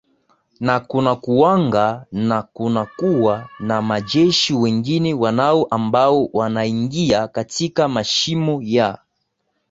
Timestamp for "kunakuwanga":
0.79-2.05